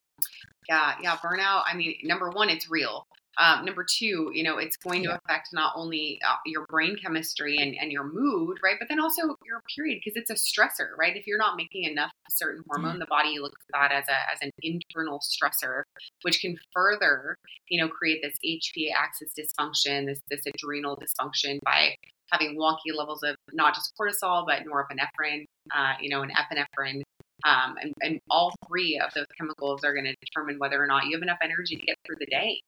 [0.70, 1.64] Yeah, yeah, burnout.
[1.66, 3.06] I mean, number one, it's real.
[3.38, 5.18] Um, number two, you know, it's going to yeah.
[5.26, 9.22] affect not only uh, your brain chemistry and, and your mood, right, but then also
[9.46, 11.16] your period because it's a stressor, right?
[11.16, 14.32] If you're not making enough a certain hormone, the body looks at that as a
[14.32, 15.84] as an internal stressor,
[16.22, 17.36] which can further,
[17.70, 21.96] you know, create this HPA axis dysfunction, this this adrenal dysfunction by
[22.32, 25.46] having wonky levels of not just cortisol but norepinephrine,
[25.76, 27.02] uh, you know, and epinephrine.
[27.44, 31.06] Um, and, and all three of those chemicals are going to determine whether or not
[31.06, 32.62] you have enough energy to get through the day.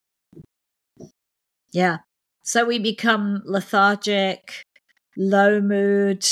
[1.72, 1.98] Yeah.
[2.44, 4.64] So we become lethargic,
[5.18, 6.26] low mood,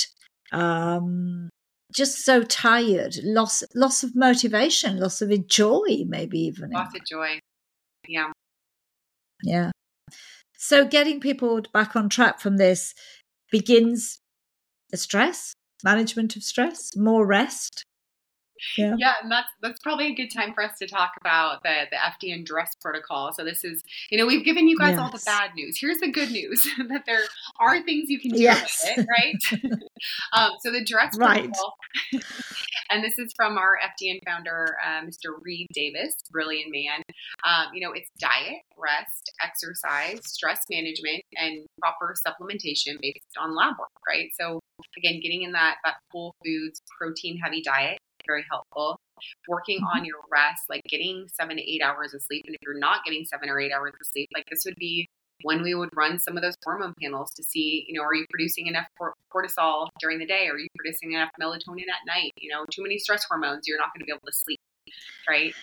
[0.52, 1.50] um,
[1.94, 6.72] just so tired, loss loss of motivation, loss of joy, maybe even.
[6.72, 7.40] Loss of joy.
[8.08, 8.32] Yeah.
[9.44, 9.72] Yeah.
[10.58, 12.94] So getting people back on track from this
[13.52, 14.20] begins
[14.92, 17.84] the stress, management of stress, more rest,
[18.78, 18.96] yeah.
[18.98, 21.98] yeah, and that's that's probably a good time for us to talk about the the
[21.98, 23.32] FDN dress protocol.
[23.34, 25.00] So this is, you know, we've given you guys yes.
[25.00, 25.78] all the bad news.
[25.80, 27.22] Here's the good news that there
[27.60, 28.86] are things you can do yes.
[28.96, 29.80] with it, right?
[30.34, 31.44] um, so the dress right.
[31.44, 31.76] protocol,
[32.90, 35.34] and this is from our FDN founder, uh, Mr.
[35.42, 37.02] Reed Davis, brilliant man.
[37.44, 43.76] Um, you know, it's diet, rest, exercise, stress management, and proper supplementation based on lab
[43.80, 44.30] work, right?
[44.40, 44.60] So
[44.98, 49.00] again, getting in that that whole foods, protein heavy diet very helpful.
[49.48, 50.00] Working mm-hmm.
[50.00, 52.44] on your rest, like getting seven to eight hours of sleep.
[52.46, 55.08] And if you're not getting seven or eight hours of sleep, like this would be
[55.42, 58.26] when we would run some of those hormone panels to see, you know, are you
[58.30, 58.88] producing enough
[59.34, 60.48] cortisol during the day?
[60.48, 62.32] Are you producing enough melatonin at night?
[62.38, 64.60] You know, too many stress hormones, you're not going to be able to sleep,
[65.28, 65.54] right?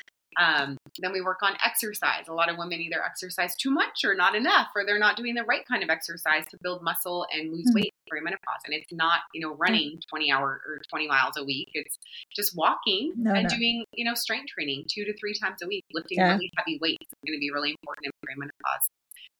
[0.41, 2.29] Um, then we work on exercise.
[2.29, 5.35] A lot of women either exercise too much or not enough, or they're not doing
[5.35, 7.75] the right kind of exercise to build muscle and lose mm-hmm.
[7.77, 8.63] weight during menopause.
[8.65, 11.69] And it's not, you know, running 20 hours or 20 miles a week.
[11.75, 11.99] It's
[12.35, 13.57] just walking no, and no.
[13.57, 16.35] doing, you know, strength training two to three times a week, lifting yeah.
[16.35, 18.89] really heavy weights is going to be really important in menopause.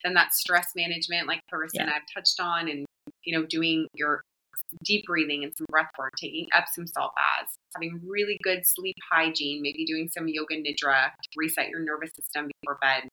[0.05, 1.83] Then that stress management, like Clarissa yeah.
[1.83, 2.87] and I've touched on, and
[3.25, 4.23] you know, doing your
[4.85, 9.61] deep breathing and some breath work, taking Epsom salt baths, having really good sleep hygiene,
[9.63, 13.09] maybe doing some yoga nidra to reset your nervous system before bed.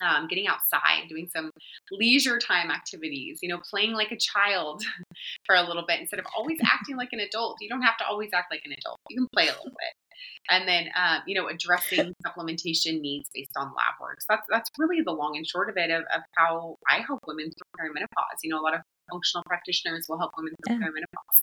[0.00, 1.50] Um, getting outside, doing some
[1.90, 4.84] leisure time activities, you know, playing like a child
[5.46, 7.56] for a little bit instead of always acting like an adult.
[7.60, 9.00] You don't have to always act like an adult.
[9.08, 9.94] You can play a little bit.
[10.48, 14.20] And then, um, you know, addressing supplementation needs based on lab work.
[14.20, 17.20] So that's, that's really the long and short of it of, of how I help
[17.26, 18.38] women through perimenopause.
[18.42, 18.80] You know, a lot of
[19.10, 20.86] functional practitioners will help women through yeah.
[20.86, 21.42] perimenopause.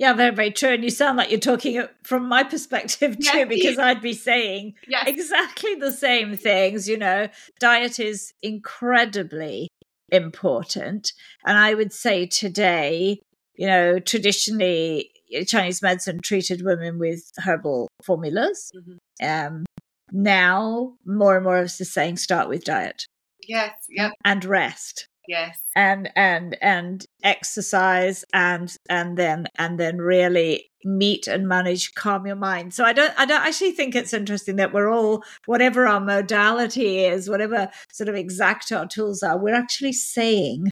[0.00, 0.70] Yeah, very, very true.
[0.70, 4.74] And you sound like you're talking from my perspective too, yes, because I'd be saying
[4.88, 5.06] yes.
[5.06, 6.88] exactly the same things.
[6.88, 7.28] You know,
[7.60, 9.68] diet is incredibly
[10.10, 11.12] important.
[11.44, 13.20] And I would say today,
[13.56, 15.10] you know, traditionally,
[15.46, 18.72] Chinese medicine treated women with herbal formulas.
[18.74, 19.26] Mm-hmm.
[19.54, 19.66] Um,
[20.12, 23.04] now, more and more of us are saying start with diet.
[23.46, 24.12] Yes, yep.
[24.24, 25.06] And rest.
[25.30, 25.62] Yes.
[25.76, 32.34] And and and exercise and and then and then really meet and manage calm your
[32.34, 32.74] mind.
[32.74, 37.04] So I don't I don't actually think it's interesting that we're all whatever our modality
[37.04, 40.68] is, whatever sort of exact our tools are, we're actually saying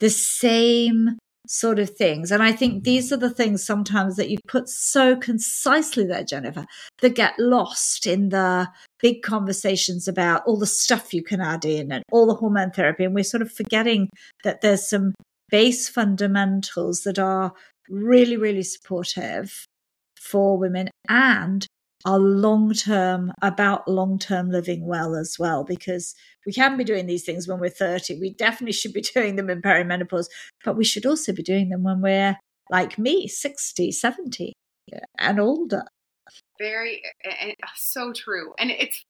[0.00, 1.16] the same
[1.48, 2.30] sort of things.
[2.30, 2.82] And I think mm-hmm.
[2.82, 6.66] these are the things sometimes that you put so concisely there, Jennifer,
[7.00, 8.68] that get lost in the
[9.00, 13.04] big conversations about all the stuff you can add in and all the hormone therapy.
[13.04, 14.08] And we're sort of forgetting
[14.44, 15.14] that there's some
[15.50, 17.52] base fundamentals that are
[17.88, 19.64] really, really supportive
[20.20, 21.66] for women and
[22.04, 26.14] are long term about long term living well as well because
[26.46, 29.50] we can be doing these things when we're 30 we definitely should be doing them
[29.50, 30.26] in perimenopause
[30.64, 32.36] but we should also be doing them when we're
[32.70, 34.52] like me 60 70
[35.18, 35.82] and older.
[36.58, 37.02] Very
[37.40, 39.04] and so true and it's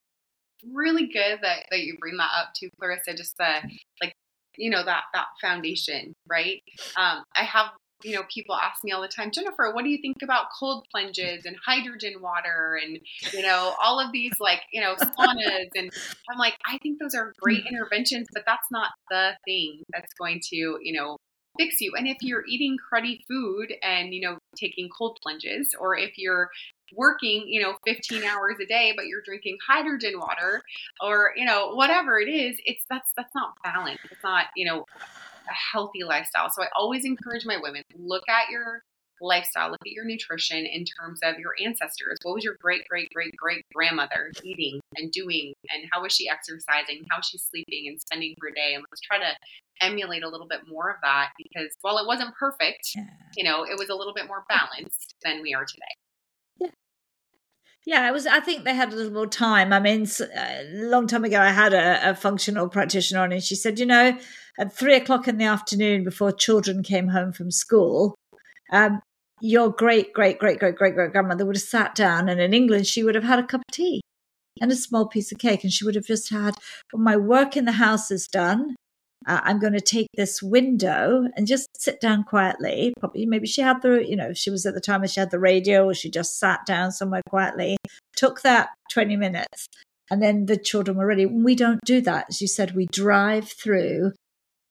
[0.72, 3.62] really good that, that you bring that up too clarissa just the
[4.02, 4.12] like
[4.56, 6.62] you know that that foundation right?
[6.96, 7.66] Um i have
[8.02, 10.86] you know, people ask me all the time, Jennifer, what do you think about cold
[10.90, 13.00] plunges and hydrogen water and,
[13.32, 15.68] you know, all of these like, you know, saunas?
[15.74, 15.90] And
[16.30, 17.70] I'm like, I think those are great mm.
[17.70, 21.16] interventions, but that's not the thing that's going to, you know,
[21.58, 21.92] fix you.
[21.96, 26.50] And if you're eating cruddy food and, you know, taking cold plunges, or if you're
[26.96, 30.62] working, you know, 15 hours a day, but you're drinking hydrogen water
[31.02, 33.98] or, you know, whatever it is, it's that's that's not balance.
[34.10, 34.84] It's not, you know,
[35.48, 36.50] a healthy lifestyle.
[36.50, 38.82] So I always encourage my women look at your
[39.20, 42.18] lifestyle, look at your nutrition in terms of your ancestors.
[42.22, 45.54] What was your great, great, great, great grandmother eating and doing?
[45.70, 47.04] And how was she exercising?
[47.10, 48.74] How she's sleeping and spending her day?
[48.74, 49.36] And let's try to
[49.80, 53.04] emulate a little bit more of that because while it wasn't perfect, yeah.
[53.36, 56.72] you know, it was a little bit more balanced than we are today.
[57.86, 58.26] Yeah, it was.
[58.26, 59.72] I think they had a little more time.
[59.72, 63.42] I mean, a uh, long time ago, I had a, a functional practitioner on, and
[63.42, 64.18] she said, you know,
[64.58, 68.14] at three o'clock in the afternoon, before children came home from school,
[68.72, 69.00] um,
[69.40, 72.86] your great, great, great, great, great, great grandmother would have sat down, and in England,
[72.86, 74.00] she would have had a cup of tea
[74.60, 76.54] and a small piece of cake, and she would have just had,
[76.92, 78.74] well, my work in the house is done
[79.26, 82.94] uh, I'm going to take this window and just sit down quietly.
[83.00, 85.38] Probably, maybe she had the, you know, she was at the time she had the
[85.38, 87.76] radio or she just sat down somewhere quietly,
[88.16, 89.66] took that 20 minutes,
[90.10, 91.26] and then the children were ready.
[91.26, 92.26] We don't do that.
[92.28, 94.12] As you said, we drive through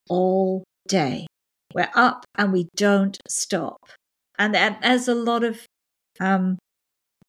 [0.10, 1.28] all day.
[1.74, 3.78] We're up and we don't stop.
[4.40, 5.66] And, there's a lot of
[6.20, 6.58] um,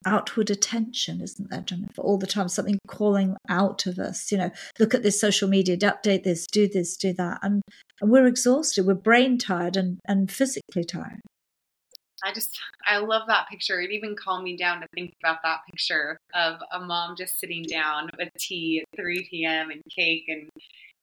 [0.06, 2.00] outward attention, isn't there, Jennifer?
[2.00, 4.30] All the time, something calling out of us.
[4.30, 7.62] You know, look at this social media, update this, do this, do that, and
[8.00, 8.86] and we're exhausted.
[8.86, 11.20] We're brain tired and and physically tired.
[12.24, 13.80] I just I love that picture.
[13.80, 17.62] It even calmed me down to think about that picture of a mom just sitting
[17.62, 19.70] down with tea at 3 p.m.
[19.70, 20.48] and cake and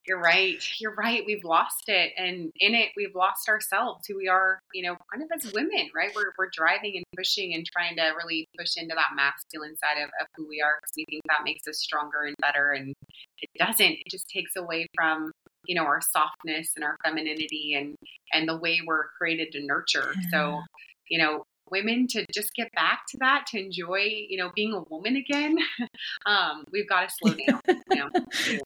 [0.08, 0.64] you're right.
[0.80, 1.24] You're right.
[1.26, 2.12] We've lost it.
[2.18, 5.90] And in it, we've lost ourselves, who we are, you know, kind of as women,
[5.96, 6.12] right?
[6.16, 10.10] We're, we're driving and pushing and trying to really push into that masculine side of,
[10.22, 12.72] of who we are because we think that makes us stronger and better.
[12.72, 12.94] And
[13.40, 13.92] it doesn't.
[13.92, 15.32] It just takes away from,
[15.66, 17.96] you know, our softness and our femininity and,
[18.32, 20.14] and the way we're created to nurture.
[20.16, 20.30] Yeah.
[20.32, 20.62] So,
[21.10, 24.84] you know, women to just get back to that to enjoy you know being a
[24.90, 25.58] woman again
[26.28, 28.60] um, we've got to slow down you know?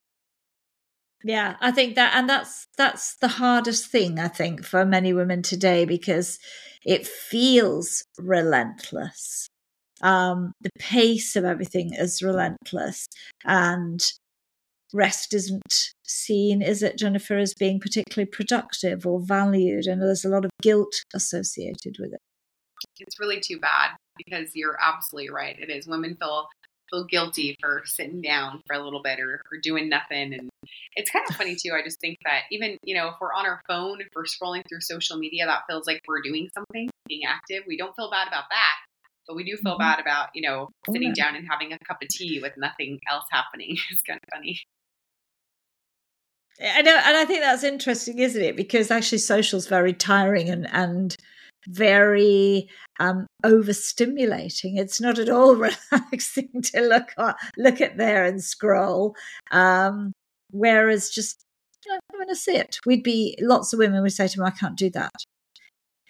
[1.22, 5.42] Yeah, I think that, and that's that's the hardest thing I think for many women
[5.42, 6.38] today because
[6.84, 9.48] it feels relentless.
[10.02, 13.06] Um, the pace of everything is relentless,
[13.44, 14.02] and
[14.94, 20.30] rest isn't seen, is it, Jennifer, as being particularly productive or valued, and there's a
[20.30, 22.20] lot of guilt associated with it.
[22.98, 25.58] It's really too bad because you're absolutely right.
[25.58, 25.86] It is.
[25.86, 26.48] Women feel
[26.90, 30.34] feel guilty for sitting down for a little bit or, or doing nothing.
[30.34, 30.50] And
[30.96, 31.72] it's kind of funny too.
[31.72, 34.62] I just think that even, you know, if we're on our phone, if we're scrolling
[34.68, 37.64] through social media, that feels like we're doing something, being active.
[37.66, 38.74] We don't feel bad about that.
[39.26, 39.82] But we do feel mm-hmm.
[39.82, 42.98] bad about, you know, oh, sitting down and having a cup of tea with nothing
[43.08, 43.76] else happening.
[43.90, 44.60] It's kind of funny.
[46.62, 48.54] I know, and I think that's interesting, isn't it?
[48.54, 51.16] Because actually, social's very tiring and and
[51.66, 52.68] very
[52.98, 54.78] um, overstimulating.
[54.78, 55.54] It's not at all
[55.92, 59.14] relaxing to look at, look at there and scroll.
[59.50, 60.12] Um,
[60.50, 61.42] whereas just
[61.84, 62.78] you know, I'm going to sit.
[62.84, 65.12] We'd be lots of women would say to me, "I can't do that."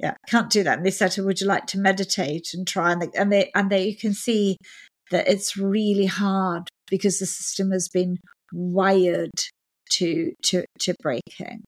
[0.00, 0.78] Yeah, can't do that.
[0.78, 3.70] And they said, "Would you like to meditate and try?" And they, and they and
[3.70, 4.56] they you can see
[5.10, 8.18] that it's really hard because the system has been
[8.52, 9.30] wired
[9.90, 11.64] to to to breaking.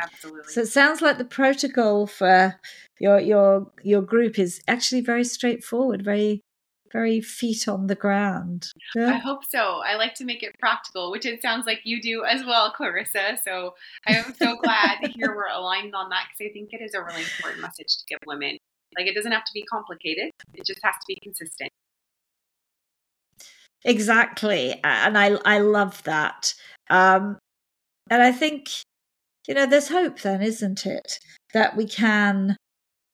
[0.00, 0.52] Absolutely.
[0.52, 2.58] So it sounds like the protocol for
[2.98, 6.40] your your your group is actually very straightforward, very
[6.92, 8.68] very feet on the ground.
[8.94, 9.14] Yeah?
[9.14, 9.82] I hope so.
[9.84, 13.36] I like to make it practical, which it sounds like you do as well, Clarissa.
[13.44, 13.74] So
[14.06, 16.94] I am so glad to hear we're aligned on that because I think it is
[16.94, 18.58] a really important message to give women.
[18.96, 21.70] Like it doesn't have to be complicated; it just has to be consistent.
[23.84, 26.54] Exactly, and I I love that.
[26.90, 27.38] Um,
[28.08, 28.68] and I think
[29.46, 31.18] you know, there's hope then, isn't it?
[31.52, 32.56] That we can,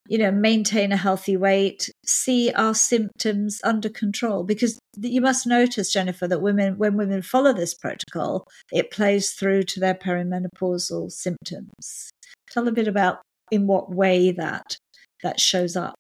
[0.09, 4.45] you know, maintain a healthy weight, see our symptoms under control.
[4.45, 9.65] Because you must notice, Jennifer, that women, when women follow this protocol, it plays through
[9.65, 12.11] to their perimenopausal symptoms.
[12.51, 14.77] Tell a bit about in what way that
[15.23, 15.95] that shows up.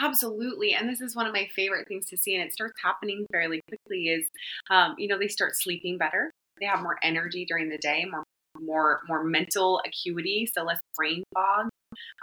[0.00, 0.74] Absolutely.
[0.74, 2.34] And this is one of my favorite things to see.
[2.34, 4.24] And it starts happening fairly quickly is,
[4.70, 6.30] um, you know, they start sleeping better.
[6.60, 8.24] They have more energy during the day, more
[8.60, 11.68] more more mental acuity, so less brain fog.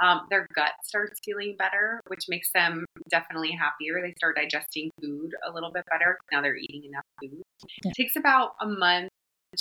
[0.02, 4.02] Um, their gut starts feeling better, which makes them definitely happier.
[4.02, 6.18] They start digesting food a little bit better.
[6.32, 7.42] Now they're eating enough food.
[7.84, 7.92] Yeah.
[7.92, 9.10] It takes about a month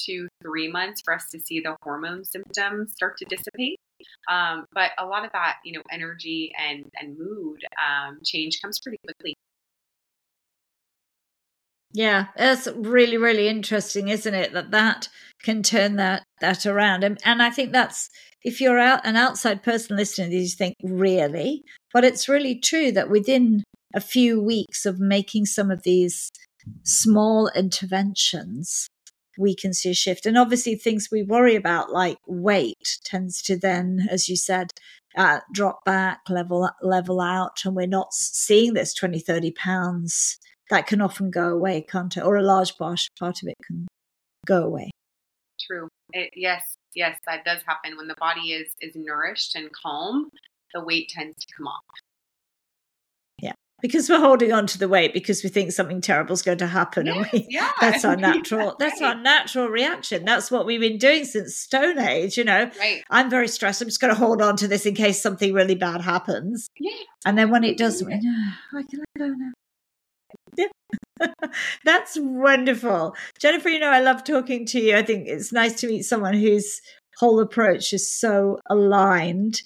[0.06, 3.78] to three months for us to see the hormone symptoms start to dissipate.
[4.30, 8.78] Um, but a lot of that, you know, energy and and mood um, change comes
[8.80, 9.34] pretty quickly.
[11.92, 14.52] Yeah, that's really, really interesting, isn't it?
[14.52, 15.08] That that
[15.44, 18.08] can turn that that around, and and I think that's
[18.42, 22.90] if you're out an outside person listening to you think really, but it's really true
[22.92, 23.62] that within
[23.94, 26.30] a few weeks of making some of these
[26.82, 28.88] small interventions,
[29.38, 30.26] we can see a shift.
[30.26, 34.70] And obviously, things we worry about, like weight, tends to then, as you said,
[35.16, 40.38] uh, drop back, level level out, and we're not seeing this 20, 30 pounds.
[40.70, 42.24] That can often go away, can't it?
[42.24, 43.86] Or a large part, part of it can
[44.46, 44.90] go away.
[45.66, 45.88] True.
[46.12, 50.30] It, yes, yes, that does happen when the body is is nourished and calm.
[50.74, 51.84] The weight tends to come off
[53.40, 56.58] Yeah, because we're holding on to the weight because we think something terrible is going
[56.58, 57.70] to happen yes, and we, yeah.
[57.80, 62.36] that's our natural that's our natural reaction that's what we've been doing since stone age
[62.36, 63.04] you know right.
[63.08, 65.76] i'm very stressed i'm just going to hold on to this in case something really
[65.76, 66.90] bad happens yeah.
[67.24, 68.18] and then when it does yeah.
[68.72, 69.52] oh, i can let go now.
[71.84, 73.14] that's wonderful.
[73.38, 74.96] Jennifer you know i love talking to you.
[74.96, 76.80] I think it's nice to meet someone whose
[77.18, 79.62] whole approach is so aligned.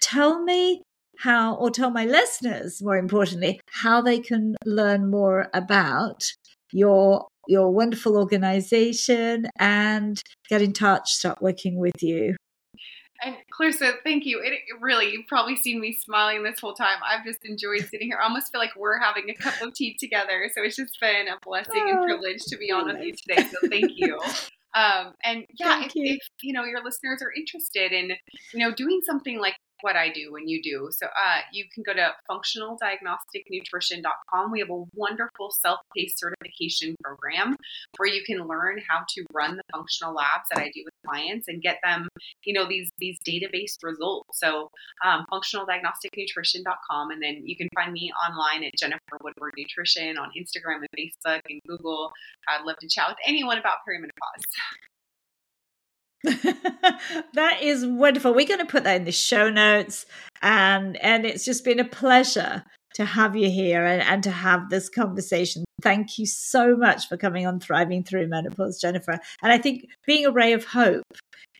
[0.00, 0.82] Tell me
[1.18, 6.32] how, or tell my listeners, more importantly, how they can learn more about
[6.72, 12.36] your your wonderful organization and get in touch, start working with you.
[13.22, 14.40] And Clarissa, thank you.
[14.40, 16.98] It, it, really, you've probably seen me smiling this whole time.
[17.06, 18.18] I've just enjoyed sitting here.
[18.20, 20.50] I almost feel like we're having a cup of tea together.
[20.54, 23.46] So it's just been a blessing oh, and privilege to be on with you today.
[23.48, 24.18] So thank you.
[24.74, 26.14] Um, and yeah, if you.
[26.14, 28.12] if you know your listeners are interested in
[28.54, 30.88] you know doing something like what I do when you do.
[30.90, 34.52] So uh, you can go to functionaldiagnosticnutrition.com.
[34.52, 37.56] We have a wonderful self-paced certification program
[37.96, 41.48] where you can learn how to run the functional labs that I do with clients
[41.48, 42.08] and get them,
[42.44, 44.38] you know, these these database results.
[44.38, 44.70] So
[45.04, 50.80] um, functionaldiagnosticnutrition.com, and then you can find me online at Jennifer Woodward Nutrition on Instagram
[50.80, 52.12] and Facebook and Google.
[52.48, 54.44] I'd love to chat with anyone about perimenopause.
[57.34, 58.34] that is wonderful.
[58.34, 60.06] We're going to put that in the show notes,
[60.42, 62.64] and and it's just been a pleasure
[62.94, 65.64] to have you here and, and to have this conversation.
[65.82, 69.18] Thank you so much for coming on Thriving Through Menopause, Jennifer.
[69.42, 71.04] And I think being a ray of hope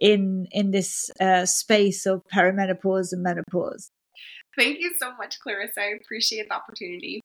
[0.00, 3.90] in in this uh, space of perimenopause and menopause.
[4.58, 5.80] Thank you so much, Clarissa.
[5.80, 7.20] I appreciate the opportunity.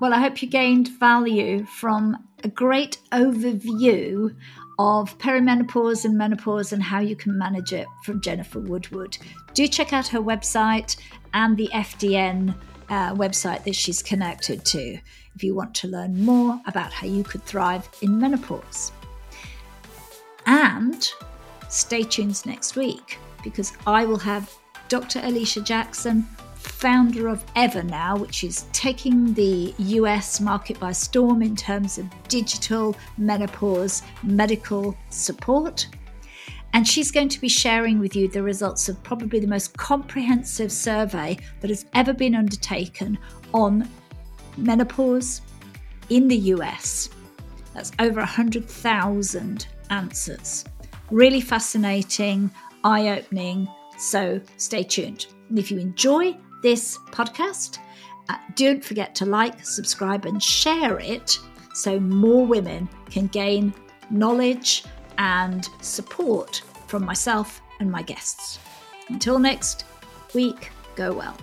[0.00, 4.34] Well, I hope you gained value from a great overview
[4.78, 9.16] of perimenopause and menopause and how you can manage it from Jennifer Woodward.
[9.54, 10.96] Do check out her website
[11.32, 12.54] and the FDN
[12.88, 14.98] uh, website that she's connected to
[15.34, 18.92] if you want to learn more about how you could thrive in menopause.
[20.46, 21.08] And
[21.68, 24.52] stay tuned next week because I will have
[24.88, 25.20] Dr.
[25.22, 26.26] Alicia Jackson
[26.84, 32.94] founder of Evernow, which is taking the US market by storm in terms of digital
[33.16, 35.86] menopause medical support.
[36.74, 40.70] And she's going to be sharing with you the results of probably the most comprehensive
[40.70, 43.16] survey that has ever been undertaken
[43.54, 43.88] on
[44.58, 45.40] menopause
[46.10, 47.08] in the US.
[47.72, 50.66] That's over 100,000 answers.
[51.10, 52.50] Really fascinating,
[52.84, 53.68] eye opening.
[53.96, 55.28] So stay tuned.
[55.48, 57.78] And if you enjoy this podcast.
[58.30, 61.38] Uh, don't forget to like, subscribe, and share it
[61.74, 63.72] so more women can gain
[64.10, 64.84] knowledge
[65.18, 68.58] and support from myself and my guests.
[69.08, 69.84] Until next
[70.34, 71.36] week, go well.